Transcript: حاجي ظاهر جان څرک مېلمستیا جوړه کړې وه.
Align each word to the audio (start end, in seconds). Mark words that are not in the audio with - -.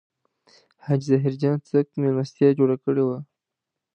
حاجي 0.83 1.07
ظاهر 1.11 1.33
جان 1.41 1.57
څرک 1.67 1.87
مېلمستیا 2.01 2.49
جوړه 2.59 2.75
کړې 2.83 3.03
وه. 3.07 3.19